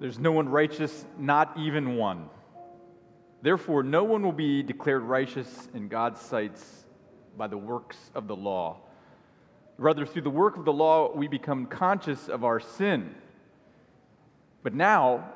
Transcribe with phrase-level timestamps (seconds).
[0.00, 2.28] There's no one righteous, not even one.
[3.42, 6.86] Therefore, no one will be declared righteous in God's sights
[7.36, 8.78] by the works of the law.
[9.76, 13.14] Rather, through the work of the law, we become conscious of our sin.
[14.62, 15.32] But now,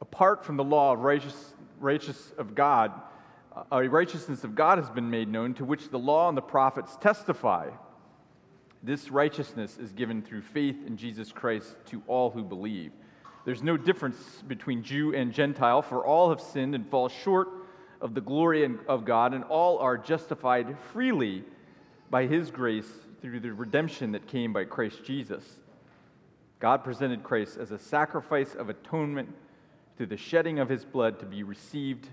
[0.00, 2.92] apart from the law of righteous, righteous of God,
[3.54, 6.42] uh, a righteousness of God has been made known, to which the law and the
[6.42, 7.70] prophets testify.
[8.82, 12.92] This righteousness is given through faith in Jesus Christ to all who believe.
[13.44, 17.48] There's no difference between Jew and Gentile, for all have sinned and fall short
[18.00, 21.44] of the glory of God, and all are justified freely
[22.10, 22.90] by his grace
[23.20, 25.44] through the redemption that came by Christ Jesus.
[26.58, 29.34] God presented Christ as a sacrifice of atonement
[29.96, 32.08] through the shedding of his blood to be received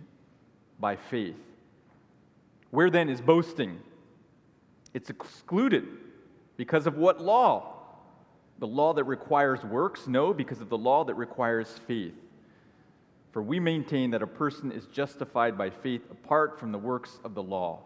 [0.79, 1.37] by faith.
[2.69, 3.79] Where then is boasting?
[4.93, 5.87] It's excluded
[6.57, 7.70] because of what law?
[8.61, 10.07] The law that requires works?
[10.07, 12.13] No, because of the law that requires faith.
[13.31, 17.33] For we maintain that a person is justified by faith apart from the works of
[17.33, 17.79] the law.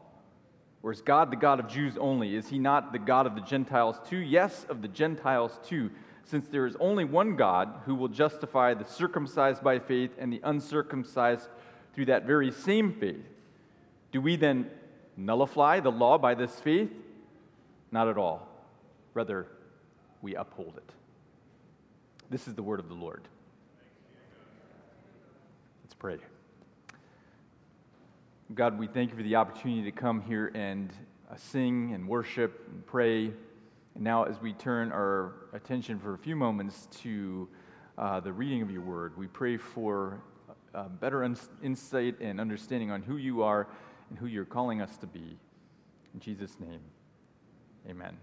[0.84, 2.36] Or is God the God of Jews only?
[2.36, 4.18] Is he not the God of the Gentiles too?
[4.18, 5.92] Yes, of the Gentiles too,
[6.26, 10.42] since there is only one God who will justify the circumcised by faith and the
[10.44, 11.48] uncircumcised
[11.94, 13.26] through that very same faith.
[14.12, 14.70] Do we then
[15.16, 16.92] nullify the law by this faith?
[17.94, 18.50] Not at all.
[19.14, 19.48] Rather,
[20.22, 20.92] we uphold it.
[22.30, 23.28] This is the word of the Lord.
[25.84, 26.18] Let's pray.
[28.54, 30.92] God, we thank you for the opportunity to come here and
[31.32, 33.26] uh, sing and worship and pray.
[33.96, 37.48] And now, as we turn our attention for a few moments to
[37.98, 40.20] uh, the reading of your word, we pray for
[40.74, 43.68] uh, better un- insight and understanding on who you are
[44.10, 45.38] and who you're calling us to be.
[46.14, 46.82] In Jesus' name,
[47.90, 48.18] amen.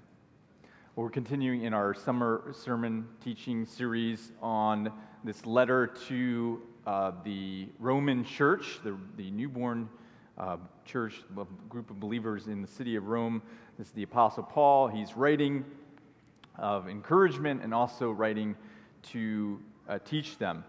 [0.95, 4.93] We're continuing in our summer sermon teaching series on
[5.25, 9.89] this letter to uh, the Roman church, the, the newborn
[10.37, 13.41] uh, church, a group of believers in the city of Rome.
[13.79, 14.87] This is the Apostle Paul.
[14.87, 15.65] He's writing
[16.59, 18.55] of encouragement and also writing
[19.13, 20.63] to uh, teach them.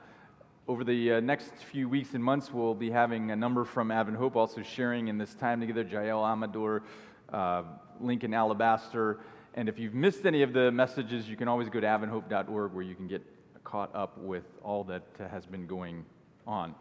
[0.70, 4.18] Over the uh, next few weeks and months, we'll be having a number from Advent
[4.18, 6.84] Hope also sharing in this time together Jael Amador,
[7.34, 7.64] uh,
[8.00, 9.20] Lincoln Alabaster,
[9.56, 12.84] and if you've missed any of the messages, you can always go to adventhope.org where
[12.84, 13.22] you can get
[13.64, 16.06] caught up with all that has been going
[16.48, 16.74] on.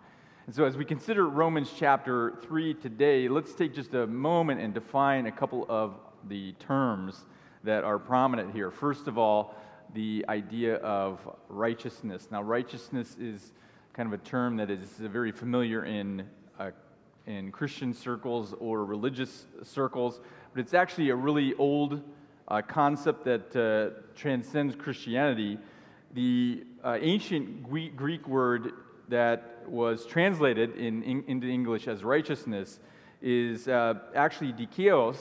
[0.47, 4.75] And so, as we consider Romans chapter 3 today, let's take just a moment and
[4.75, 5.95] define a couple of
[6.29, 7.27] the terms
[7.63, 8.71] that are prominent here.
[8.71, 9.55] First of all,
[9.95, 12.29] the idea of righteousness.
[12.31, 13.53] Now, righteousness is
[13.93, 16.27] kind of a term that is very familiar in,
[16.59, 16.71] uh,
[17.27, 20.21] in Christian circles or religious circles,
[20.55, 22.03] but it's actually a really old
[22.49, 25.59] a concept that uh, transcends Christianity.
[26.15, 27.63] The uh, ancient
[27.97, 28.73] Greek word
[29.09, 32.81] that was translated in, in, into English as righteousness
[33.21, 35.19] is uh, actually dikaios,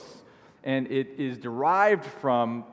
[0.64, 2.64] and it is derived from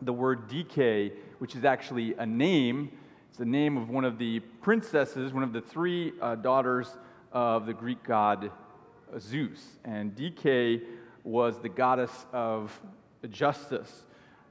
[0.00, 2.90] the word dike, which is actually a name.
[3.28, 6.88] It's the name of one of the princesses, one of the three uh, daughters
[7.32, 8.50] of the Greek god
[9.18, 9.78] Zeus.
[9.84, 10.82] And Dike
[11.24, 12.78] was the goddess of
[13.28, 14.04] justice.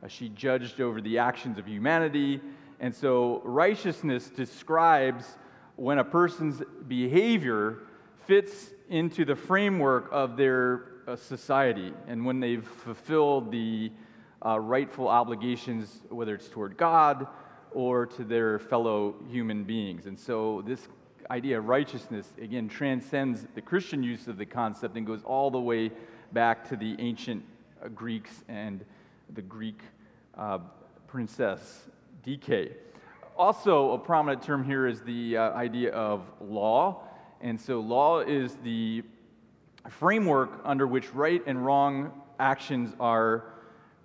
[0.04, 2.42] Uh, she judged over the actions of humanity.
[2.80, 5.38] And so, righteousness describes
[5.76, 7.80] when a person's behavior
[8.26, 13.92] fits into the framework of their uh, society and when they've fulfilled the
[14.46, 17.28] uh, rightful obligations, whether it's toward God
[17.72, 20.08] or to their fellow human beings.
[20.08, 20.88] And so, this
[21.30, 25.60] idea of righteousness, again, transcends the Christian use of the concept and goes all the
[25.60, 25.92] way
[26.34, 27.44] back to the ancient
[27.90, 28.86] Greeks and
[29.34, 29.82] the Greek
[30.38, 30.60] uh,
[31.08, 31.90] princess
[32.24, 32.78] Dike.
[33.38, 37.04] Also, a prominent term here is the uh, idea of law.
[37.42, 39.04] And so, law is the
[39.90, 43.46] framework under which right and wrong actions are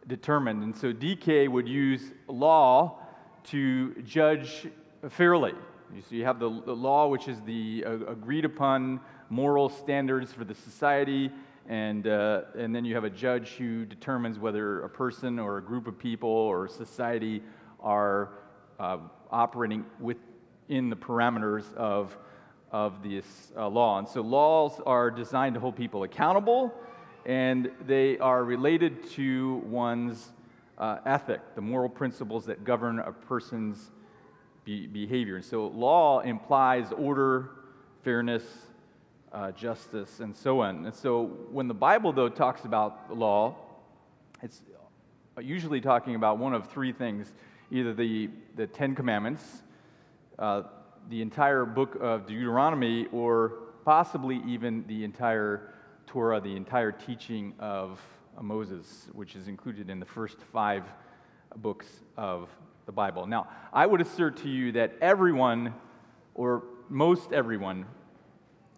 [0.07, 0.63] determined.
[0.63, 2.99] And so, Dike would use law
[3.45, 4.69] to judge
[5.11, 5.53] fairly.
[6.09, 10.45] So, you have the, the law, which is the uh, agreed upon moral standards for
[10.45, 11.31] the society
[11.69, 15.63] and, uh, and then you have a judge who determines whether a person or a
[15.63, 17.43] group of people or society
[17.81, 18.31] are
[18.79, 18.99] uh,
[19.31, 22.17] operating within the parameters of,
[22.71, 23.99] of this uh, law.
[23.99, 26.73] And so laws are designed to hold people accountable,
[27.25, 30.33] and they are related to one's
[30.79, 33.91] uh, ethic, the moral principles that govern a person's
[34.65, 35.37] be- behavior.
[35.37, 37.51] And so law implies order,
[38.05, 38.45] fairness,
[39.37, 40.87] uh, justice, and so on.
[40.87, 43.55] And so when the Bible, though, talks about law,
[44.43, 44.63] it's
[45.39, 47.33] usually talking about one of three things
[47.71, 49.43] either the, the Ten Commandments,
[50.39, 50.63] uh,
[51.11, 55.75] the entire book of Deuteronomy or possibly even the entire
[56.07, 58.01] Torah, the entire teaching of
[58.41, 60.85] Moses, which is included in the first five
[61.57, 61.87] books
[62.17, 62.49] of
[62.87, 63.27] the Bible.
[63.27, 65.75] Now, I would assert to you that everyone,
[66.35, 67.85] or most everyone,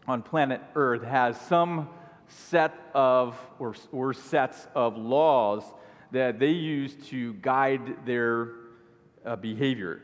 [0.08, 1.88] on planet Earth has some
[2.28, 5.62] set of or, or sets of laws
[6.12, 8.48] that they use to guide their
[9.26, 10.00] uh, behavior.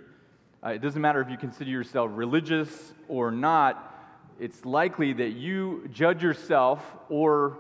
[0.63, 3.93] Uh, it doesn't matter if you consider yourself religious or not,
[4.39, 7.57] it's likely that you judge yourself or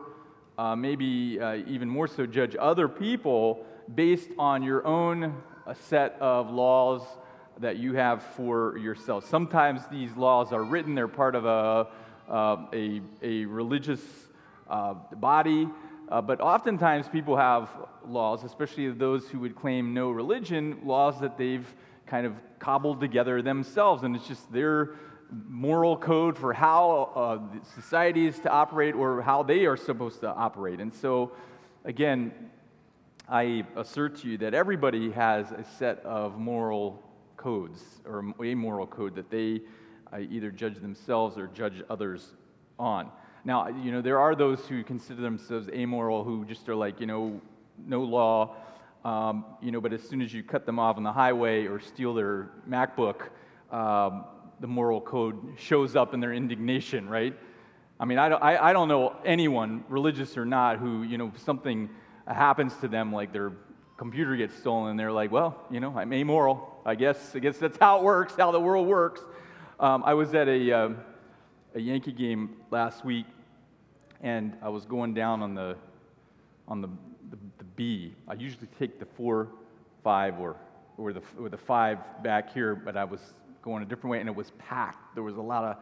[0.59, 3.65] uh, maybe uh, even more so judge other people
[3.95, 5.35] based on your own
[5.67, 7.03] uh, set of laws
[7.59, 9.29] that you have for yourself.
[9.29, 11.87] Sometimes these laws are written, they're part of a,
[12.29, 14.01] uh, a, a religious
[14.69, 15.69] uh, body.
[16.09, 17.69] Uh, but oftentimes people have
[18.07, 21.67] laws, especially those who would claim no religion, laws that they've
[22.07, 24.03] kind of cobbled together themselves.
[24.03, 24.97] And it's just their
[25.49, 30.29] moral code for how uh, society is to operate or how they are supposed to
[30.29, 30.81] operate.
[30.81, 31.33] And so,
[31.85, 32.33] again,
[33.29, 37.03] I assert to you that everybody has a set of moral
[37.37, 39.63] codes or a moral code that they
[40.21, 42.33] either judge themselves or judge others
[42.79, 43.11] on.
[43.45, 47.07] Now, you know, there are those who consider themselves amoral who just are like, you
[47.07, 47.41] know,
[47.87, 48.57] no law,
[49.05, 51.81] um, you know, but as soon as you cut them off on the highway or
[51.81, 53.29] steal their MacBook,
[53.71, 54.25] um,
[54.61, 57.37] the moral code shows up in their indignation, right?
[58.01, 61.33] I mean, I don't, I, I don't know anyone, religious or not, who, you know,
[61.45, 61.91] something
[62.27, 63.53] happens to them, like their
[63.97, 66.81] computer gets stolen, and they're like, well, you know, I'm amoral.
[66.87, 69.21] I guess, I guess that's how it works, how the world works.
[69.81, 70.91] Um, I was at a, uh,
[71.75, 73.27] a Yankee game last week,
[74.21, 75.77] and I was going down on the,
[76.69, 76.87] on the,
[77.31, 78.15] the, the B.
[78.29, 79.49] I usually take the four,
[80.05, 80.55] five, or,
[80.97, 83.21] or, the, or the five back here, but I was
[83.63, 85.13] going a different way, and it was packed.
[85.15, 85.77] There was a lot of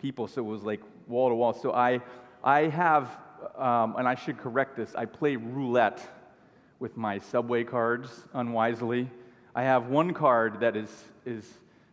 [0.00, 1.52] people, so it was like wall to wall.
[1.52, 2.00] So I,
[2.44, 3.10] I have,
[3.58, 6.00] um, and I should correct this, I play roulette
[6.78, 9.10] with my subway cards unwisely.
[9.52, 10.90] I have one card that is,
[11.26, 11.44] is,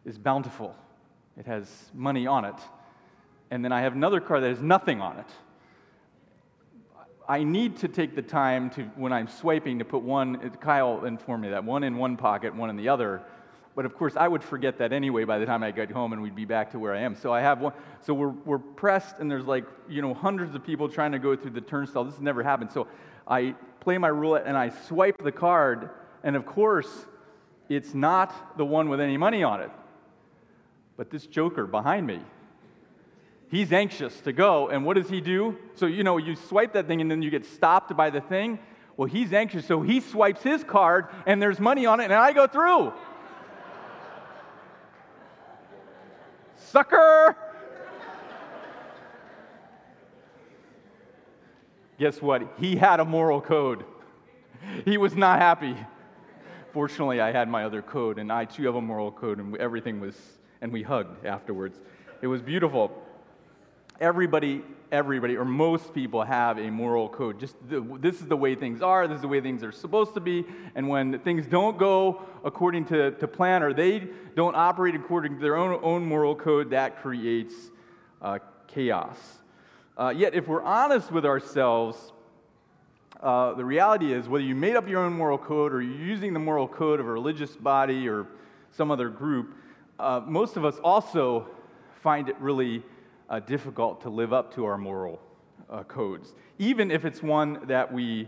[0.05, 0.75] is bountiful,
[1.39, 2.55] it has money on it.
[3.49, 5.25] And then I have another card that has nothing on it.
[7.27, 11.43] I need to take the time to, when I'm swiping, to put one, Kyle informed
[11.43, 13.23] me that, one in one pocket, one in the other
[13.79, 16.21] but of course, I would forget that anyway by the time I got home and
[16.21, 17.15] we'd be back to where I am.
[17.15, 17.71] So I have one.
[18.01, 21.33] So we're, we're pressed and there's like, you know, hundreds of people trying to go
[21.33, 22.03] through the turnstile.
[22.03, 22.73] This has never happened.
[22.73, 22.89] So
[23.25, 25.91] I play my roulette and I swipe the card.
[26.23, 26.89] And of course,
[27.69, 29.71] it's not the one with any money on it.
[30.99, 32.19] But this joker behind me,
[33.49, 34.67] he's anxious to go.
[34.67, 35.57] And what does he do?
[35.75, 38.59] So, you know, you swipe that thing and then you get stopped by the thing.
[38.97, 42.33] Well, he's anxious, so he swipes his card and there's money on it, and I
[42.33, 42.91] go through.
[46.57, 47.37] Sucker!
[51.97, 52.55] Guess what?
[52.59, 53.85] He had a moral code.
[54.83, 55.77] He was not happy.
[56.73, 60.01] Fortunately, I had my other code, and I too have a moral code, and everything
[60.01, 61.79] was, and we hugged afterwards.
[62.21, 62.91] It was beautiful.
[63.99, 67.39] Everybody everybody or most people have a moral code.
[67.39, 70.13] Just the, this is the way things are, this is the way things are supposed
[70.15, 70.45] to be.
[70.75, 75.41] And when things don't go according to, to plan or they don't operate according to
[75.41, 77.53] their own, own moral code, that creates
[78.21, 79.17] uh, chaos.
[79.97, 82.13] Uh, yet, if we're honest with ourselves,
[83.21, 86.33] uh, the reality is whether you made up your own moral code or you're using
[86.33, 88.25] the moral code of a religious body or
[88.71, 89.55] some other group,
[89.99, 91.47] uh, most of us also
[92.01, 92.83] find it really
[93.29, 95.19] uh, difficult to live up to our moral
[95.69, 98.27] uh, codes, even if it's one that we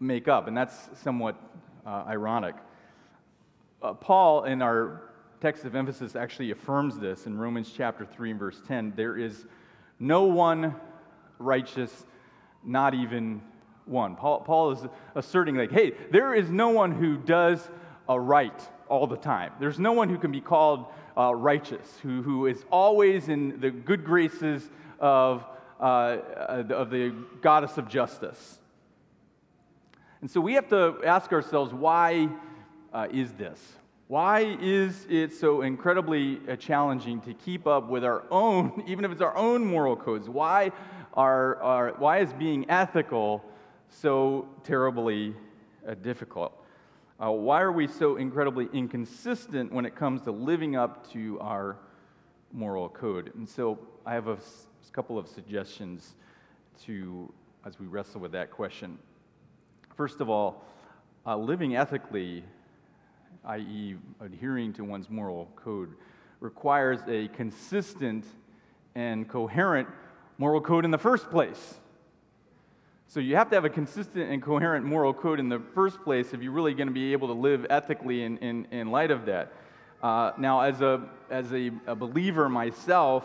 [0.00, 0.46] make up.
[0.48, 1.36] And that's somewhat
[1.84, 2.54] uh, ironic.
[3.82, 5.10] Uh, Paul, in our
[5.40, 8.94] text of emphasis, actually affirms this in Romans chapter 3 and verse 10.
[8.96, 9.46] There is
[9.98, 10.74] no one
[11.38, 12.06] righteous,
[12.64, 13.42] not even
[13.84, 14.16] one.
[14.16, 14.80] Paul, Paul is
[15.14, 17.68] asserting, like, hey, there is no one who does
[18.08, 19.52] a right all the time.
[19.60, 20.86] There's no one who can be called
[21.16, 25.44] uh, righteous, who, who is always in the good graces of,
[25.80, 26.18] uh,
[26.70, 28.58] of the goddess of justice.
[30.20, 32.28] And so we have to ask ourselves why
[32.92, 33.60] uh, is this?
[34.06, 39.12] Why is it so incredibly uh, challenging to keep up with our own, even if
[39.12, 40.28] it's our own moral codes?
[40.28, 40.72] Why,
[41.14, 43.44] are, are, why is being ethical
[43.88, 45.34] so terribly
[45.86, 46.63] uh, difficult?
[47.24, 51.78] Uh, why are we so incredibly inconsistent when it comes to living up to our
[52.52, 53.32] moral code?
[53.34, 54.36] And so I have a
[54.92, 56.16] couple of suggestions
[56.84, 57.32] to
[57.64, 58.98] as we wrestle with that question.
[59.96, 60.66] First of all,
[61.24, 62.44] uh, living ethically,
[63.46, 65.94] i.e., adhering to one's moral code,
[66.40, 68.26] requires a consistent
[68.94, 69.88] and coherent
[70.36, 71.80] moral code in the first place.
[73.06, 76.32] So you have to have a consistent and coherent moral code in the first place
[76.32, 79.26] if you're really going to be able to live ethically in, in, in light of
[79.26, 79.52] that.
[80.02, 83.24] Uh, now, as, a, as a, a believer myself,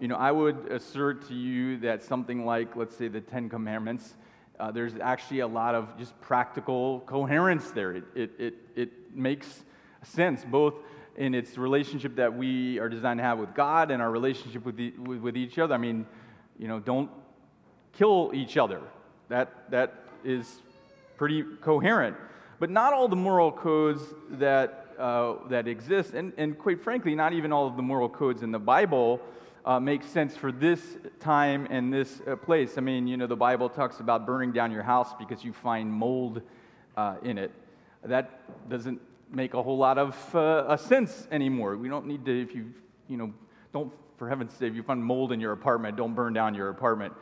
[0.00, 4.14] you know, I would assert to you that something like, let's say, the Ten Commandments,
[4.58, 7.92] uh, there's actually a lot of just practical coherence there.
[7.92, 9.62] It, it, it, it makes
[10.02, 10.74] sense, both
[11.16, 14.76] in its relationship that we are designed to have with God and our relationship with,
[14.76, 15.74] the, with, with each other.
[15.74, 16.06] I mean,
[16.58, 17.10] you know, don't
[17.92, 18.80] kill each other.
[19.30, 19.94] That, that
[20.24, 20.60] is
[21.16, 22.16] pretty coherent.
[22.58, 27.32] But not all the moral codes that, uh, that exist, and, and quite frankly, not
[27.32, 29.20] even all of the moral codes in the Bible
[29.64, 30.80] uh, makes sense for this
[31.20, 32.76] time and this uh, place.
[32.76, 35.90] I mean, you know, the Bible talks about burning down your house because you find
[35.92, 36.42] mold
[36.96, 37.52] uh, in it.
[38.02, 41.76] That doesn't make a whole lot of uh, sense anymore.
[41.76, 42.74] We don't need to, if you,
[43.08, 43.32] you know,
[43.72, 46.70] don't, for heaven's sake, if you find mold in your apartment, don't burn down your
[46.70, 47.14] apartment.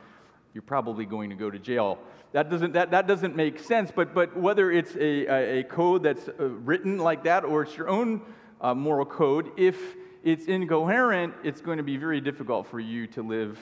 [0.54, 1.98] You're probably going to go to jail.
[2.32, 6.28] That doesn't, that, that doesn't make sense, but, but whether it's a, a, code that's
[6.28, 8.22] uh, written like that or it's your own
[8.60, 9.76] uh, moral code, if
[10.24, 13.58] it's incoherent, it's going to be very difficult for you to live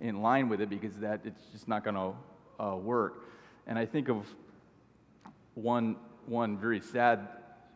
[0.00, 3.28] in line with it because that it's just not going to uh, work.
[3.66, 4.26] And I think of
[5.54, 7.28] one, one very sad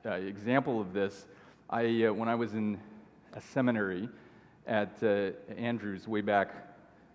[0.07, 1.27] uh, example of this.
[1.71, 2.81] I, uh, when I was in
[3.35, 4.09] a seminary
[4.67, 6.51] at uh, Andrews way back,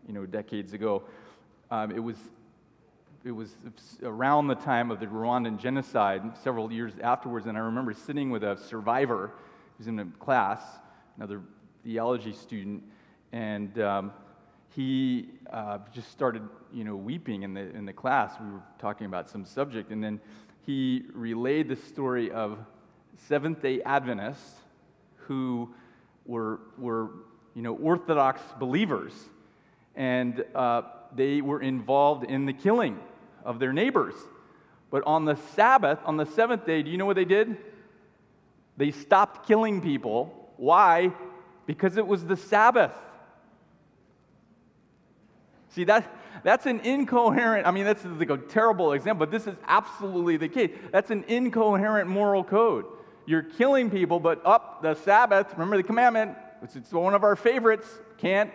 [0.07, 1.03] you know, decades ago,
[1.71, 2.17] um, it was
[3.25, 3.55] it was
[4.03, 8.43] around the time of the Rwandan genocide, several years afterwards, and I remember sitting with
[8.43, 9.33] a survivor who
[9.79, 10.61] was in a class,
[11.17, 11.41] another
[11.83, 12.83] theology student,
[13.33, 14.13] and um,
[14.75, 18.33] he uh, just started, you know, weeping in the in the class.
[18.39, 20.21] We were talking about some subject, and then
[20.65, 22.59] he relayed the story of
[23.27, 24.59] Seventh day Adventists
[25.15, 25.73] who
[26.25, 27.09] were, were
[27.55, 29.13] you know, Orthodox believers.
[29.97, 32.97] And uh, they were involved in the killing
[33.43, 34.13] of their neighbors.
[34.89, 37.57] But on the Sabbath, on the seventh day, do you know what they did?
[38.77, 40.49] They stopped killing people.
[40.55, 41.11] Why?
[41.65, 42.93] Because it was the Sabbath.
[45.69, 46.09] See, that,
[46.43, 50.47] that's an incoherent, I mean, that's like a terrible example, but this is absolutely the
[50.47, 50.71] case.
[50.93, 52.85] That's an incoherent moral code
[53.27, 57.35] you're killing people, but up the Sabbath, remember the commandment, which is one of our
[57.35, 57.87] favorites,
[58.17, 58.49] can't,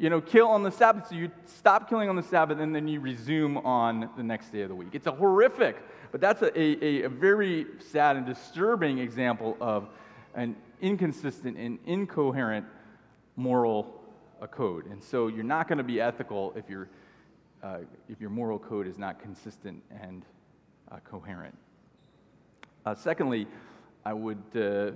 [0.00, 1.08] you know, kill on the Sabbath.
[1.08, 4.62] So you stop killing on the Sabbath and then you resume on the next day
[4.62, 4.88] of the week.
[4.94, 5.76] It's a horrific,
[6.10, 9.88] but that's a, a, a very sad and disturbing example of
[10.34, 12.64] an inconsistent and incoherent
[13.36, 14.00] moral
[14.50, 14.86] code.
[14.86, 16.86] And so you're not going to be ethical if, you
[17.62, 20.24] uh, if your moral code is not consistent and
[20.90, 21.54] uh, coherent.
[22.86, 23.46] Uh, secondly,
[24.06, 24.92] I would, uh,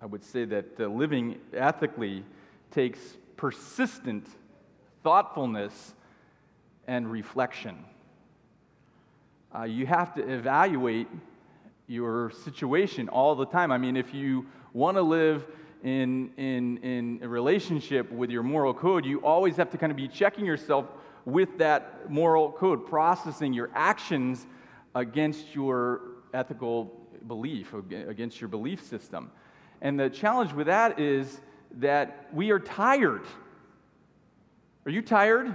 [0.00, 2.22] I would say that uh, living ethically
[2.70, 4.26] takes persistent
[5.02, 5.94] thoughtfulness
[6.86, 7.86] and reflection.
[9.56, 11.08] Uh, you have to evaluate
[11.86, 13.72] your situation all the time.
[13.72, 15.46] I mean, if you want to live
[15.82, 19.96] in, in, in a relationship with your moral code, you always have to kind of
[19.96, 20.84] be checking yourself
[21.24, 24.46] with that moral code, processing your actions
[24.94, 26.02] against your
[26.34, 26.92] ethical
[27.26, 29.30] belief, against your belief system.
[29.80, 31.40] And the challenge with that is
[31.78, 33.24] that we are tired.
[34.86, 35.54] Are you tired?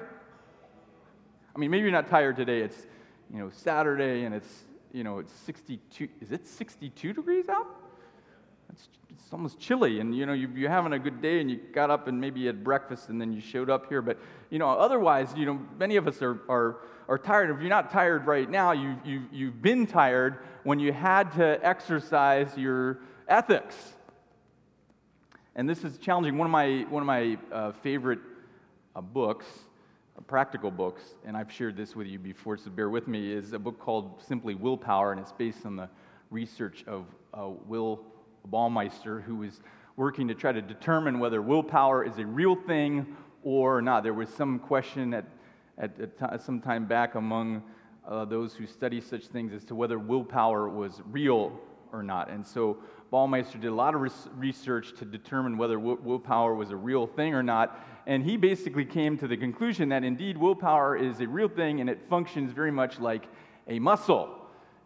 [1.56, 2.62] I mean, maybe you're not tired today.
[2.62, 2.86] It's,
[3.34, 6.08] you know, Saturday and it's, you know, it's 62.
[6.22, 7.68] Is it 62 degrees out?
[8.72, 11.58] It's, it's almost chilly, and you know you, you're having a good day, and you
[11.74, 14.02] got up and maybe you had breakfast, and then you showed up here.
[14.02, 14.20] But
[14.50, 17.50] you know, otherwise, you know, many of us are are, are tired.
[17.50, 21.60] If you're not tired right now, you you you've been tired when you had to
[21.66, 23.76] exercise your ethics.
[25.58, 26.38] And this is challenging.
[26.38, 28.20] One of my one of my uh, favorite
[28.94, 29.46] uh, books,
[30.18, 33.54] uh, practical books, and I've shared this with you before, so bear with me, is
[33.54, 35.88] a book called Simply Willpower, and it's based on the
[36.30, 38.02] research of uh, Will
[38.52, 39.62] Baumeister, who was
[39.96, 44.04] working to try to determine whether willpower is a real thing or not.
[44.04, 45.24] There was some question at,
[45.78, 47.64] at, at some time back among
[48.06, 51.58] uh, those who study such things as to whether willpower was real
[51.94, 52.30] or not.
[52.30, 52.78] And so
[53.16, 57.34] Baumeister did a lot of res- research to determine whether willpower was a real thing
[57.34, 57.80] or not.
[58.06, 61.90] And he basically came to the conclusion that indeed willpower is a real thing and
[61.90, 63.24] it functions very much like
[63.70, 64.36] a muscle.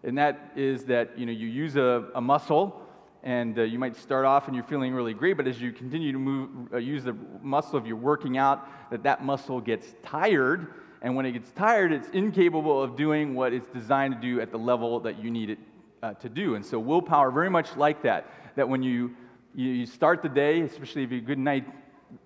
[0.04, 2.80] And that is that you know you use a, a muscle
[3.24, 6.12] and uh, you might start off and you're feeling really great but as you continue
[6.14, 10.76] to move uh, use the muscle of your working out that that muscle gets tired
[11.02, 14.52] and when it gets tired it's incapable of doing what it's designed to do at
[14.52, 15.60] the level that you need it
[16.02, 19.16] uh, to do and so willpower very much like that that when you
[19.56, 21.66] you, start the day, especially if you good night,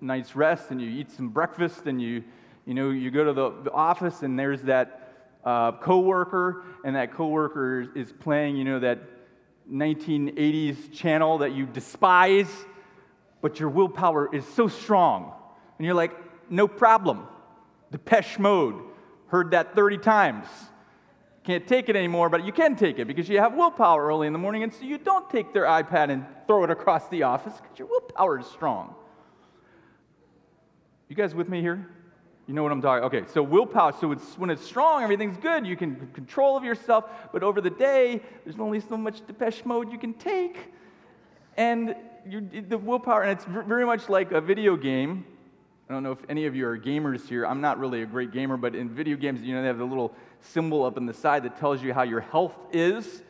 [0.02, 2.24] night's rest, and you eat some breakfast, and you,
[2.66, 7.14] you know, you go to the, the office, and there's that uh, coworker, and that
[7.14, 9.00] coworker is playing, you know, that
[9.72, 12.52] 1980s channel that you despise,
[13.42, 15.34] but your willpower is so strong.
[15.78, 16.12] And you're like,
[16.50, 17.28] no problem.
[17.92, 18.82] Depeche Mode,
[19.28, 20.48] heard that 30 times.
[21.44, 24.34] Can't take it anymore, but you can take it because you have willpower early in
[24.34, 27.54] the morning, and so you don't take their iPad and throw it across the office
[27.62, 28.96] because your willpower is strong.
[31.10, 31.90] You guys with me here?
[32.48, 33.04] You know what I'm talking.
[33.06, 33.94] Okay, so willpower.
[34.00, 35.68] So it's when it's strong, everything's good.
[35.68, 37.06] You can control of yourself.
[37.32, 40.72] But over the day, there's only so much Depeche Mode you can take,
[41.58, 41.96] and
[42.26, 43.24] you, the willpower.
[43.24, 45.26] And it's very much like a video game.
[45.94, 47.46] I don't know if any of you are gamers here.
[47.46, 49.86] I'm not really a great gamer, but in video games, you know, they have the
[49.86, 53.22] little symbol up on the side that tells you how your health is.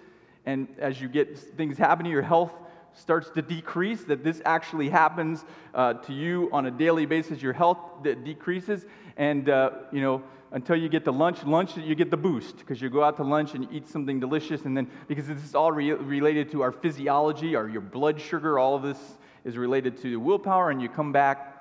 [0.45, 2.53] And as you get things happening, your health
[2.93, 5.43] starts to decrease, that this actually happens
[5.75, 7.41] uh, to you on a daily basis.
[7.41, 8.85] Your health decreases,
[9.17, 11.43] and uh, you know until you get to lunch.
[11.43, 14.61] Lunch, you get the boost because you go out to lunch and eat something delicious,
[14.61, 18.57] and then because this is all re- related to our physiology, our, your blood sugar,
[18.57, 21.52] all of this is related to willpower, and you come back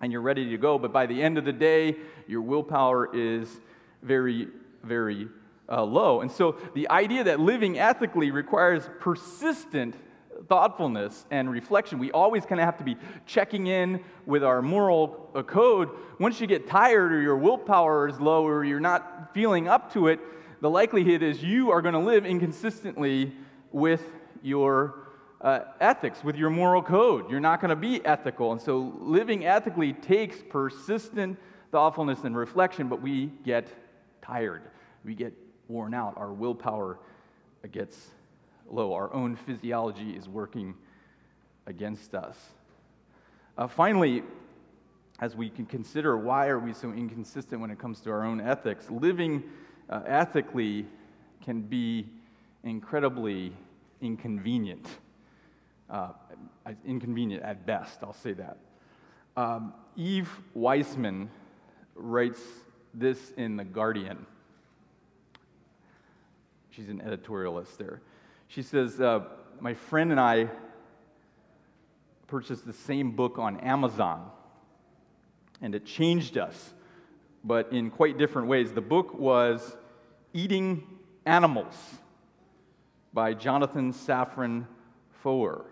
[0.00, 0.78] and you're ready to go.
[0.78, 3.48] But by the end of the day, your willpower is
[4.02, 4.48] very,
[4.82, 5.28] very
[5.68, 6.20] uh, low.
[6.20, 9.94] And so the idea that living ethically requires persistent
[10.46, 11.98] thoughtfulness and reflection.
[11.98, 15.90] We always kind of have to be checking in with our moral uh, code.
[16.20, 20.06] Once you get tired or your willpower is low or you're not feeling up to
[20.06, 20.20] it,
[20.60, 23.32] the likelihood is you are going to live inconsistently
[23.72, 24.02] with
[24.42, 25.07] your
[25.40, 27.30] uh, ethics, with your moral code.
[27.30, 28.52] You're not going to be ethical.
[28.52, 31.38] And so living ethically takes persistent
[31.70, 33.68] thoughtfulness and reflection, but we get
[34.22, 34.62] tired.
[35.04, 35.32] We get
[35.68, 36.14] worn out.
[36.16, 36.98] Our willpower
[37.70, 38.10] gets
[38.68, 38.94] low.
[38.94, 40.74] Our own physiology is working
[41.66, 42.36] against us.
[43.56, 44.22] Uh, finally,
[45.20, 48.40] as we can consider why are we so inconsistent when it comes to our own
[48.40, 49.42] ethics, living
[49.90, 50.86] uh, ethically
[51.42, 52.06] can be
[52.62, 53.52] incredibly
[54.00, 54.86] inconvenient.
[55.90, 56.10] Uh,
[56.84, 58.58] inconvenient at best, I'll say that.
[59.36, 61.30] Um, Eve Wiseman
[61.94, 62.40] writes
[62.92, 64.26] this in The Guardian.
[66.70, 68.02] She's an editorialist there.
[68.48, 69.24] She says, uh,
[69.60, 70.48] My friend and I
[72.26, 74.30] purchased the same book on Amazon,
[75.62, 76.74] and it changed us,
[77.42, 78.72] but in quite different ways.
[78.72, 79.76] The book was
[80.34, 80.82] Eating
[81.24, 81.74] Animals
[83.12, 84.66] by Jonathan Safran
[85.22, 85.64] Foer.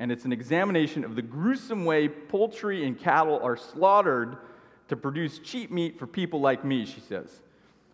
[0.00, 4.38] And it's an examination of the gruesome way poultry and cattle are slaughtered
[4.88, 7.42] to produce cheap meat for people like me, she says.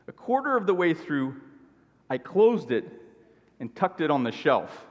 [0.07, 1.35] A quarter of the way through,
[2.09, 2.85] I closed it
[3.59, 4.87] and tucked it on the shelf.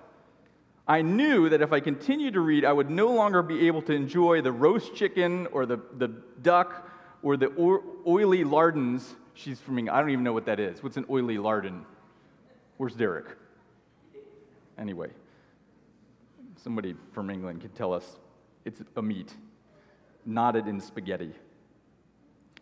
[0.88, 3.93] I knew that if I continued to read, I would no longer be able to
[3.93, 6.10] enjoy the roast chicken or the, the
[6.41, 6.89] duck
[7.23, 7.49] or the
[8.06, 9.15] oily lardons.
[9.36, 9.97] She's from England.
[9.97, 10.84] I don't even know what that is.
[10.84, 11.86] What's an oily lardon?
[12.75, 13.28] Where's Derek?
[14.78, 15.10] Anyway,
[16.65, 18.17] somebody from England could tell us
[18.65, 19.32] it's a meat
[20.25, 21.32] knotted in spaghetti.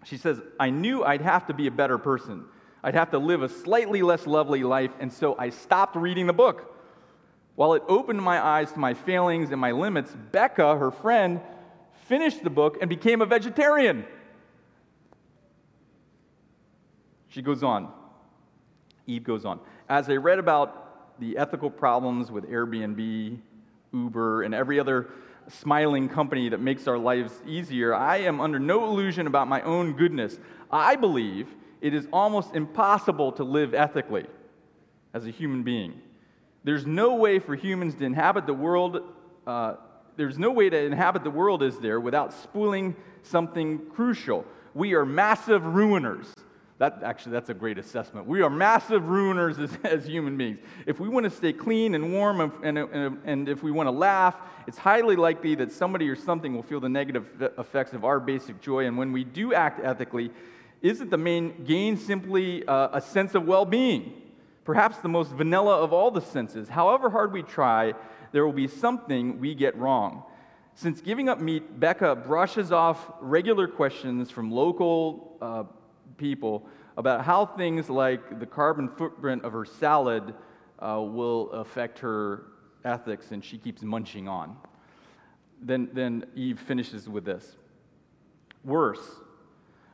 [0.03, 2.43] She says, I knew I'd have to be a better person.
[2.83, 6.33] I'd have to live a slightly less lovely life, and so I stopped reading the
[6.33, 6.75] book.
[7.55, 11.39] While it opened my eyes to my failings and my limits, Becca, her friend,
[12.09, 14.03] finished the book and became a vegetarian.
[17.29, 17.89] She goes on.
[19.07, 19.61] Eve goes on.
[19.87, 23.39] As I read about the ethical problems with Airbnb,
[23.93, 25.09] Uber, and every other
[25.47, 29.93] smiling company that makes our lives easier, I am under no illusion about my own
[29.93, 30.37] goodness.
[30.71, 31.47] I believe
[31.81, 34.25] it is almost impossible to live ethically
[35.13, 36.01] as a human being.
[36.63, 39.01] There's no way for humans to inhabit the world.
[39.45, 39.75] Uh,
[40.15, 44.45] there's no way to inhabit the world, is there, without spoiling something crucial.
[44.73, 46.32] We are massive ruiners.
[46.83, 48.27] That, actually, that's a great assessment.
[48.27, 50.59] We are massive ruiners as, as human beings.
[50.85, 53.91] If we want to stay clean and warm and, and, and, if we want to
[53.91, 54.35] laugh,
[54.67, 57.25] it's highly likely that somebody or something will feel the negative
[57.57, 58.85] effects of our basic joy.
[58.85, 60.29] And when we do act ethically,
[60.81, 64.21] isn't the main gain simply uh, a sense of well being?
[64.65, 66.67] Perhaps the most vanilla of all the senses.
[66.67, 67.93] However hard we try,
[68.33, 70.23] there will be something we get wrong.
[70.75, 75.63] Since giving up meat, Becca brushes off regular questions from local uh,
[76.17, 80.33] people about how things like the carbon footprint of her salad
[80.79, 82.45] uh, will affect her
[82.85, 84.57] ethics, and she keeps munching on.
[85.61, 87.55] Then, then Eve finishes with this
[88.63, 89.01] Worse,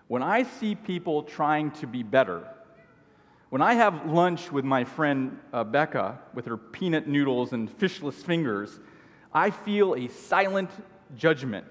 [0.08, 2.48] when I see people trying to be better,
[3.50, 8.14] when I have lunch with my friend uh, Becca with her peanut noodles and fishless
[8.14, 8.80] fingers,
[9.34, 10.70] I feel a silent
[11.16, 11.66] judgment.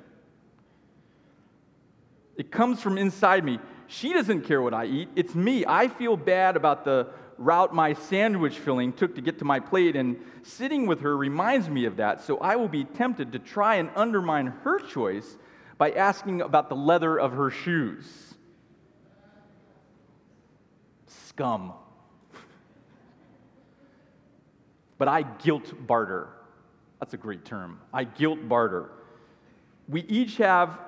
[2.36, 3.58] It comes from inside me.
[3.88, 5.64] She doesn't care what I eat, it's me.
[5.66, 9.96] I feel bad about the route my sandwich filling took to get to my plate,
[9.96, 13.76] and sitting with her reminds me of that, so I will be tempted to try
[13.76, 15.36] and undermine her choice
[15.78, 18.34] by asking about the leather of her shoes.
[21.06, 21.72] Scum.
[24.98, 26.28] but I guilt barter.
[26.98, 27.80] That's a great term.
[27.94, 28.90] I guilt barter.
[29.88, 30.78] We each have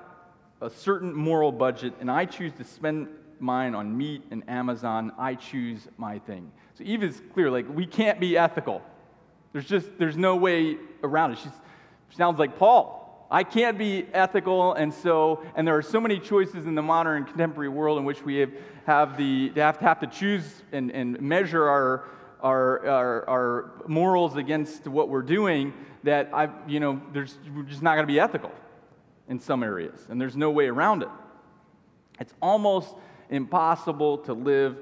[0.61, 3.07] a certain moral budget, and I choose to spend
[3.39, 5.11] mine on meat and Amazon.
[5.17, 6.51] I choose my thing.
[6.75, 8.81] So Eve is clear, like, we can't be ethical.
[9.53, 11.39] There's just, there's no way around it.
[11.39, 11.51] She's,
[12.09, 12.99] she sounds like Paul.
[13.31, 17.23] I can't be ethical, and so, and there are so many choices in the modern
[17.25, 18.51] contemporary world in which we have,
[18.85, 22.05] have the, have to have to choose and, and measure our,
[22.41, 27.81] our, our, our morals against what we're doing that I, you know, there's, we're just
[27.81, 28.51] not going to be ethical
[29.27, 31.09] in some areas, and there's no way around it.
[32.19, 32.93] It's almost
[33.29, 34.77] impossible to live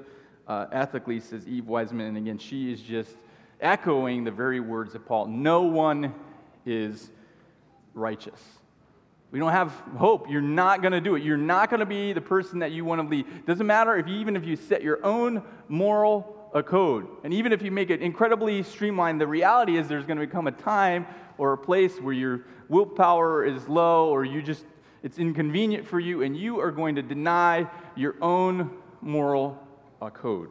[0.46, 2.06] uh, ethically, says Eve Wiseman.
[2.06, 3.14] And again, she is just
[3.60, 5.26] echoing the very words of Paul.
[5.26, 6.14] No one
[6.66, 7.10] is
[7.94, 8.40] righteous.
[9.30, 10.28] We don't have hope.
[10.28, 11.22] You're not going to do it.
[11.22, 13.46] You're not going to be the person that you want to lead.
[13.46, 17.06] Doesn't matter if even if you set your own moral a code.
[17.24, 20.46] And even if you make it incredibly streamlined, the reality is there's going to become
[20.46, 21.06] a time
[21.38, 24.64] or a place where your willpower is low or you just
[25.02, 29.58] it's inconvenient for you and you are going to deny your own moral
[30.02, 30.50] uh, code.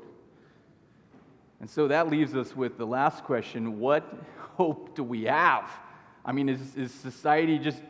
[1.60, 4.12] And so that leaves us with the last question what
[4.56, 5.70] hope do we have?
[6.26, 7.82] I mean, is, is society just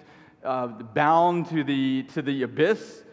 [0.44, 3.04] uh, bound to the, to the abyss?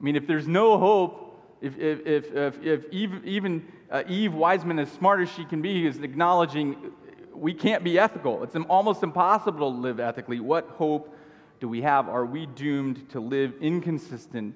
[0.00, 1.29] I mean, if there's no hope,
[1.60, 5.86] if, if, if, if, Eve, even uh, Eve Wiseman, as smart as she can be,
[5.86, 6.92] is acknowledging
[7.34, 8.42] we can't be ethical.
[8.42, 10.40] It's almost impossible to live ethically.
[10.40, 11.14] What hope
[11.58, 12.08] do we have?
[12.08, 14.54] Are we doomed to live inconsistent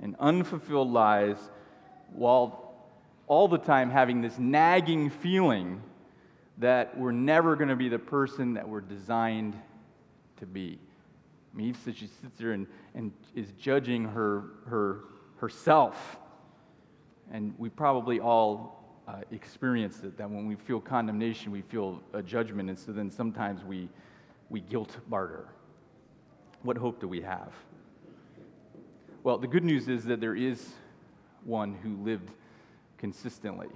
[0.00, 1.40] and unfulfilled lives
[2.12, 2.74] while
[3.26, 5.82] all the time having this nagging feeling
[6.58, 9.54] that we're never going to be the person that we're designed
[10.38, 10.78] to be?
[11.58, 15.00] Eve says she sits there and, and is judging her, her,
[15.38, 16.18] herself
[17.32, 18.76] and we probably all
[19.08, 23.10] uh, experience it that when we feel condemnation, we feel a judgment, and so then
[23.10, 23.88] sometimes we,
[24.50, 25.46] we guilt barter.
[26.62, 27.52] What hope do we have?
[29.22, 30.74] Well, the good news is that there is
[31.44, 32.30] one who lived
[32.98, 33.68] consistently.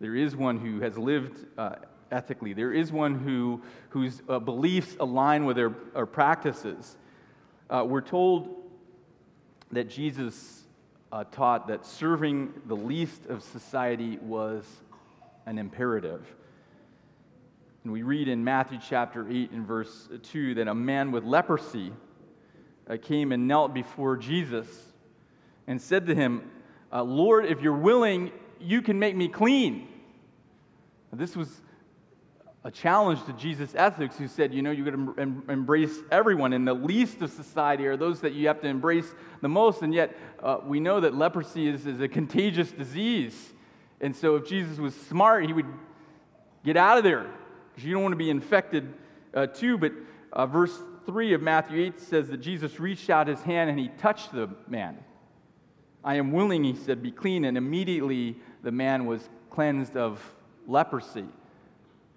[0.00, 1.76] There is one who has lived uh,
[2.10, 2.52] ethically.
[2.52, 6.96] There is one who, whose uh, beliefs align with their practices.
[7.68, 8.62] Uh, we're told
[9.72, 10.63] that Jesus
[11.14, 14.64] uh, taught that serving the least of society was
[15.46, 16.26] an imperative.
[17.84, 21.92] And we read in Matthew chapter 8 and verse 2 that a man with leprosy
[22.90, 24.66] uh, came and knelt before Jesus
[25.68, 26.50] and said to him,
[26.92, 29.86] uh, Lord, if you're willing, you can make me clean.
[31.12, 31.60] This was
[32.64, 36.54] a challenge to Jesus' ethics, who said, you know, you're going to em- embrace everyone,
[36.54, 39.82] and the least of society are those that you have to embrace the most.
[39.82, 43.52] And yet, uh, we know that leprosy is, is a contagious disease.
[44.00, 45.66] And so, if Jesus was smart, he would
[46.64, 47.26] get out of there
[47.70, 48.94] because you don't want to be infected
[49.34, 49.76] uh, too.
[49.76, 49.92] But
[50.32, 53.88] uh, verse 3 of Matthew 8 says that Jesus reached out his hand and he
[53.88, 54.96] touched the man.
[56.02, 57.44] I am willing, he said, be clean.
[57.44, 60.18] And immediately the man was cleansed of
[60.66, 61.26] leprosy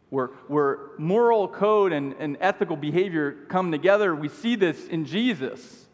[0.10, 4.16] where, where moral code and, and ethical behavior come together.
[4.16, 5.86] We see this in Jesus.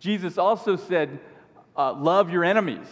[0.00, 1.20] Jesus also said,
[1.76, 2.86] uh, Love your enemies.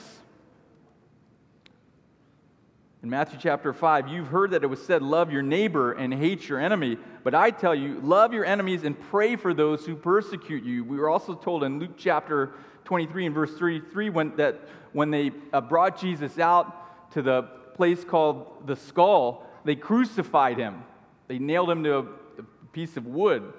[3.02, 6.48] In Matthew chapter 5, you've heard that it was said, Love your neighbor and hate
[6.48, 6.98] your enemy.
[7.24, 10.84] But I tell you, love your enemies and pray for those who persecute you.
[10.84, 14.60] We were also told in Luke chapter 23 and verse 33 when, that
[14.92, 17.42] when they uh, brought Jesus out to the
[17.74, 20.82] place called the skull, they crucified him.
[21.26, 23.52] They nailed him to a, a piece of wood,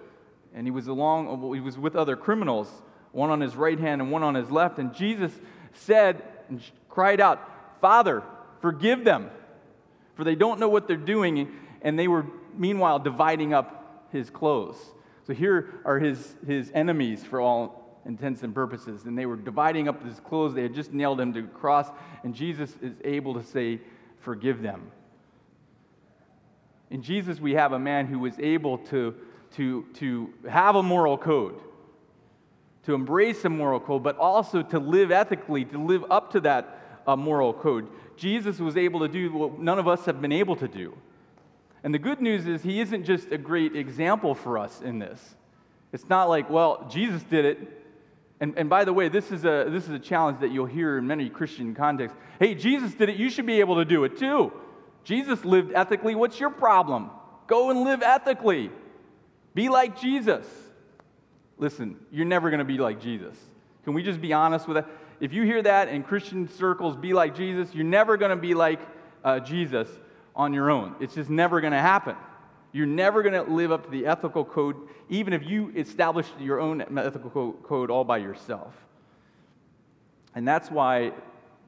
[0.53, 1.27] and he was along.
[1.27, 2.69] Uh, he was with other criminals,
[3.11, 4.79] one on his right hand and one on his left.
[4.79, 5.31] And Jesus
[5.73, 7.39] said and cried out,
[7.81, 8.23] "Father,
[8.61, 9.29] forgive them,
[10.15, 14.77] for they don't know what they're doing." And they were meanwhile dividing up his clothes.
[15.25, 19.05] So here are his, his enemies for all intents and purposes.
[19.05, 20.53] And they were dividing up his clothes.
[20.53, 21.87] They had just nailed him to the cross.
[22.23, 23.79] And Jesus is able to say,
[24.21, 24.91] Forgive them.
[26.89, 29.15] In Jesus, we have a man who was able to,
[29.55, 31.59] to, to have a moral code,
[32.83, 37.01] to embrace a moral code, but also to live ethically, to live up to that
[37.05, 37.87] uh, moral code.
[38.17, 40.97] Jesus was able to do what none of us have been able to do.
[41.83, 45.35] And the good news is, he isn't just a great example for us in this.
[45.93, 47.57] It's not like, well, Jesus did it.
[48.41, 50.97] And, and by the way, this is, a, this is a challenge that you'll hear
[50.97, 52.17] in many Christian contexts.
[52.39, 53.17] Hey, Jesus did it.
[53.17, 54.51] You should be able to do it too.
[55.09, 56.13] Jesus lived ethically.
[56.13, 57.09] What's your problem?
[57.47, 58.69] Go and live ethically.
[59.55, 60.45] Be like Jesus.
[61.57, 63.35] Listen, you're never going to be like Jesus.
[63.83, 64.87] Can we just be honest with that?
[65.19, 68.53] If you hear that in Christian circles, be like Jesus, you're never going to be
[68.53, 68.79] like
[69.23, 69.89] uh, Jesus
[70.35, 70.95] on your own.
[70.99, 72.15] It's just never going to happen.
[72.71, 74.75] You're never going to live up to the ethical code,
[75.09, 78.75] even if you establish your own ethical code all by yourself.
[80.35, 81.13] And that's why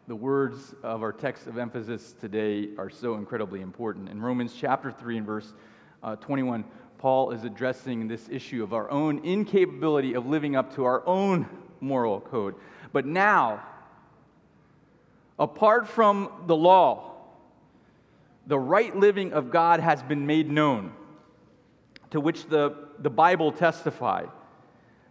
[0.08, 4.10] the words of our text of emphasis today are so incredibly important.
[4.10, 5.54] In Romans chapter 3 and verse
[6.02, 6.66] uh, 21,
[6.98, 11.48] Paul is addressing this issue of our own incapability of living up to our own
[11.80, 12.56] moral code.
[12.92, 13.64] But now,
[15.38, 17.12] apart from the law,
[18.48, 20.94] the right living of God has been made known,
[22.10, 24.30] to which the, the Bible testified.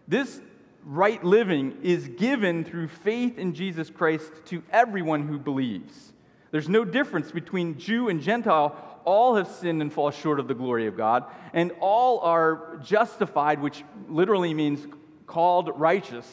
[0.09, 0.40] This
[0.84, 6.12] right living is given through faith in Jesus Christ to everyone who believes.
[6.50, 8.76] There's no difference between Jew and Gentile.
[9.04, 13.60] All have sinned and fall short of the glory of God, and all are justified,
[13.60, 14.86] which literally means
[15.26, 16.26] called righteous.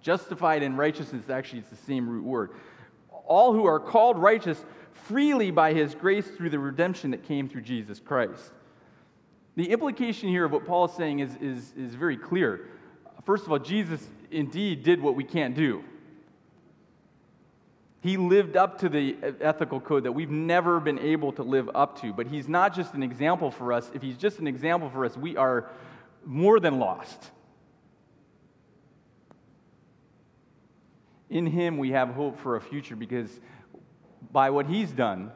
[0.00, 2.50] Justified and righteousness, actually, it's the same root word.
[3.26, 7.62] All who are called righteous freely by his grace through the redemption that came through
[7.62, 8.52] Jesus Christ.
[9.56, 12.68] The implication here of what Paul is saying is, is, is very clear.
[13.24, 15.84] First of all, Jesus indeed did what we can't do.
[18.00, 22.00] He lived up to the ethical code that we've never been able to live up
[22.02, 22.12] to.
[22.12, 23.90] But he's not just an example for us.
[23.92, 25.68] If he's just an example for us, we are
[26.24, 27.30] more than lost.
[31.28, 33.40] In him, we have hope for a future because
[34.32, 35.32] by what he's done,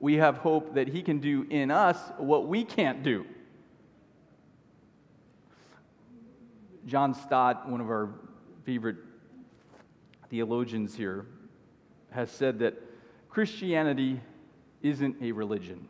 [0.00, 3.26] we have hope that he can do in us what we can't do.
[6.86, 8.10] John Stott, one of our
[8.64, 8.96] favorite
[10.30, 11.26] theologians here,
[12.10, 12.74] has said that
[13.28, 14.20] Christianity
[14.82, 15.88] isn't a religion.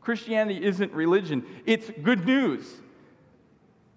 [0.00, 2.66] Christianity isn't religion, it's good news.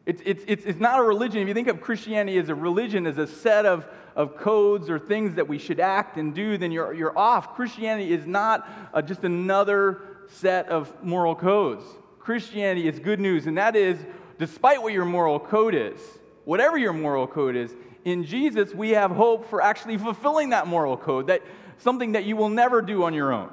[0.05, 1.41] It's, it's, it's, it's not a religion.
[1.41, 4.99] If you think of Christianity as a religion, as a set of, of codes or
[4.99, 7.55] things that we should act and do, then you're, you're off.
[7.55, 11.83] Christianity is not uh, just another set of moral codes.
[12.19, 13.97] Christianity is good news, and that is,
[14.37, 15.99] despite what your moral code is,
[16.43, 20.97] whatever your moral code is, in Jesus we have hope for actually fulfilling that moral
[20.97, 21.41] code, that
[21.77, 23.51] something that you will never do on your own.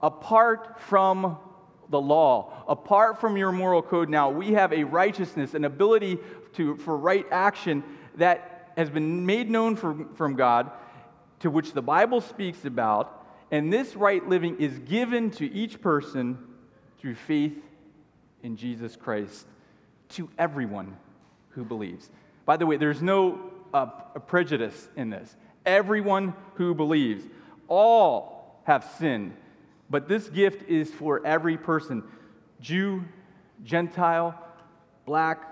[0.00, 1.38] Apart from
[1.90, 2.52] the law.
[2.66, 6.18] Apart from your moral code now, we have a righteousness, an ability
[6.54, 7.82] to, for right action
[8.16, 10.70] that has been made known from, from God,
[11.40, 13.26] to which the Bible speaks about.
[13.50, 16.38] And this right living is given to each person
[16.98, 17.52] through faith
[18.44, 19.46] in Jesus Christ
[20.10, 20.96] to everyone
[21.50, 22.08] who believes.
[22.46, 23.86] By the way, there's no uh,
[24.26, 25.34] prejudice in this.
[25.66, 27.24] Everyone who believes,
[27.66, 29.34] all have sinned
[29.90, 32.02] but this gift is for every person
[32.60, 33.04] Jew,
[33.62, 34.38] Gentile,
[35.04, 35.42] black,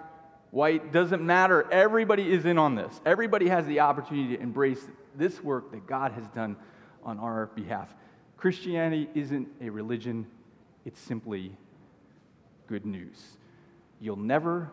[0.51, 1.71] white, doesn't matter.
[1.71, 3.01] Everybody is in on this.
[3.05, 6.57] Everybody has the opportunity to embrace this work that God has done
[7.05, 7.95] on our behalf.
[8.37, 10.27] Christianity isn't a religion,
[10.85, 11.53] it's simply
[12.67, 13.37] good news.
[14.01, 14.71] You'll never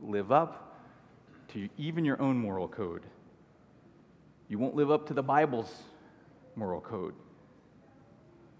[0.00, 0.78] live up
[1.48, 3.02] to even your own moral code.
[4.48, 5.72] You won't live up to the Bible's
[6.56, 7.14] moral code.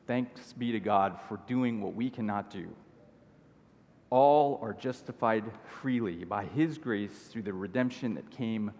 [0.07, 2.69] Thanks be to God for doing what we cannot do.
[4.11, 5.45] All are justified
[5.81, 8.73] freely by His grace through the redemption that came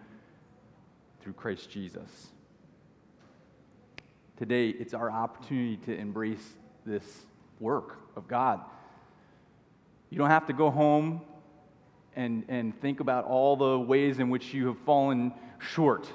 [1.21, 2.27] through Christ Jesus.
[4.35, 7.25] Today, it's our opportunity to embrace this
[7.59, 8.59] work of God.
[10.11, 11.21] You don't have to go home
[12.15, 16.07] and, and think about all the ways in which you have fallen short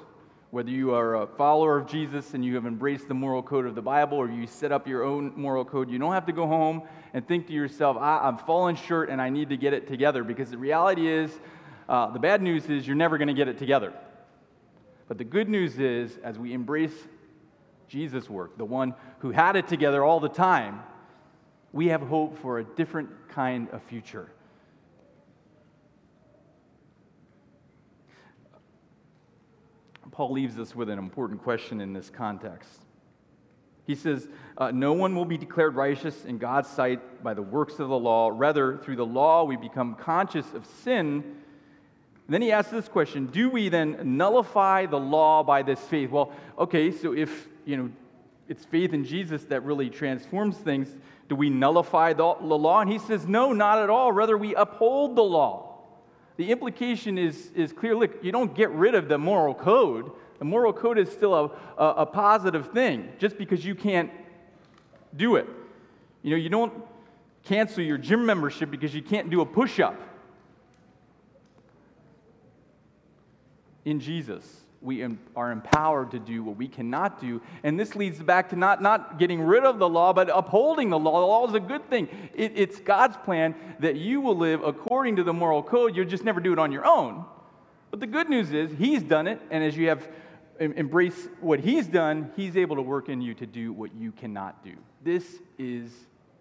[0.49, 3.75] whether you are a follower of Jesus and you have embraced the moral code of
[3.75, 6.47] the Bible or you set up your own moral code, you don't have to go
[6.47, 6.83] home
[7.13, 10.23] and think to yourself, I'm falling short and I need to get it together.
[10.23, 11.37] Because the reality is,
[11.89, 13.93] uh, the bad news is you're never going to get it together.
[15.09, 16.95] But the good news is, as we embrace
[17.89, 20.79] Jesus' work, the one who had it together all the time,
[21.73, 24.29] we have hope for a different kind of future.
[30.11, 32.81] Paul leaves us with an important question in this context.
[33.85, 34.27] He says,
[34.57, 37.99] uh, No one will be declared righteous in God's sight by the works of the
[37.99, 38.31] law.
[38.33, 41.23] Rather, through the law, we become conscious of sin.
[41.23, 46.09] And then he asks this question Do we then nullify the law by this faith?
[46.09, 47.91] Well, okay, so if, you know,
[48.49, 50.95] it's faith in Jesus that really transforms things.
[51.29, 52.81] Do we nullify the, law?
[52.81, 54.11] And he says, no, not at all.
[54.11, 55.79] Rather, we uphold the law.
[56.37, 57.95] The implication is, is clear.
[57.95, 60.11] Look, you don't get rid of the moral code.
[60.39, 64.11] The moral code is still a, a, a positive thing just because you can't
[65.15, 65.47] do it.
[66.21, 66.73] You know, you don't
[67.43, 69.99] cancel your gym membership because you can't do a push up.
[73.83, 77.41] In Jesus, we are empowered to do what we cannot do.
[77.63, 80.99] And this leads back to not, not getting rid of the law, but upholding the
[80.99, 81.19] law.
[81.19, 82.07] The law is a good thing.
[82.33, 85.95] It, it's God's plan that you will live according to the moral code.
[85.95, 87.25] You'll just never do it on your own.
[87.89, 89.41] But the good news is, He's done it.
[89.49, 90.07] And as you have
[90.59, 94.63] embraced what He's done, He's able to work in you to do what you cannot
[94.63, 94.73] do.
[95.03, 95.91] This is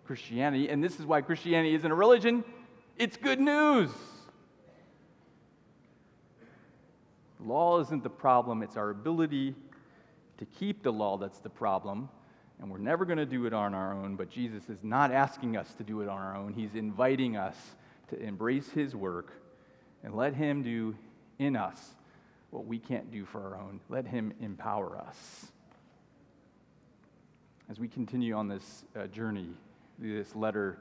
[0.04, 0.68] Christianity.
[0.68, 2.44] And this is why Christianity isn't a religion,
[2.98, 3.90] it's good news.
[7.46, 9.54] Law isn't the problem, it's our ability
[10.38, 12.08] to keep the law that's the problem.
[12.60, 15.56] And we're never going to do it on our own, but Jesus is not asking
[15.56, 16.54] us to do it on our own.
[16.54, 17.54] He's inviting us
[18.08, 19.32] to embrace His work
[20.02, 20.96] and let Him do
[21.38, 21.94] in us
[22.50, 23.80] what we can't do for our own.
[23.88, 25.46] Let Him empower us.
[27.70, 29.50] As we continue on this uh, journey,
[29.98, 30.78] this letter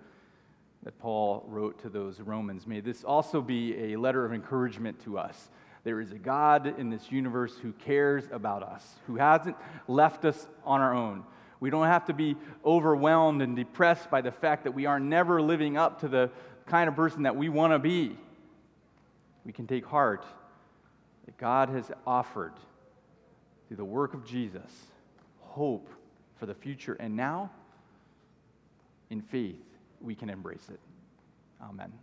[0.84, 5.20] that Paul wrote to those Romans, may this also be a letter of encouragement to
[5.20, 5.50] us
[5.86, 9.56] there is a God in this universe who cares about us, who hasn't
[9.88, 11.24] left us on our own.
[11.60, 15.42] We don't have to be overwhelmed and depressed by the fact that we are never
[15.42, 16.32] living up to the
[16.66, 18.18] kind of person that we want to be.
[19.46, 20.26] We can take heart
[21.26, 22.54] that God has offered
[23.68, 24.72] through the work of Jesus
[25.40, 25.88] hope
[26.40, 26.98] for the future.
[27.00, 27.52] And now,
[29.12, 29.64] in faith,
[30.02, 30.80] we can embrace it.
[31.62, 31.94] Amen.